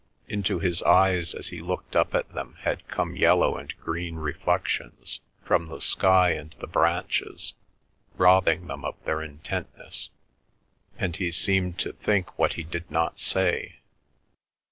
Into 0.27 0.57
his 0.57 0.81
eyes 0.81 1.35
as 1.35 1.49
he 1.49 1.61
looked 1.61 1.95
up 1.95 2.15
at 2.15 2.33
them 2.33 2.55
had 2.61 2.87
come 2.87 3.15
yellow 3.15 3.55
and 3.55 3.71
green 3.77 4.15
reflections 4.15 5.19
from 5.45 5.67
the 5.67 5.79
sky 5.79 6.31
and 6.31 6.55
the 6.57 6.65
branches, 6.65 7.53
robbing 8.17 8.65
them 8.65 8.83
of 8.83 8.95
their 9.05 9.21
intentness, 9.21 10.09
and 10.97 11.17
he 11.17 11.29
seemed 11.29 11.77
to 11.77 11.93
think 11.93 12.35
what 12.39 12.53
he 12.53 12.63
did 12.63 12.89
not 12.89 13.19
say. 13.19 13.75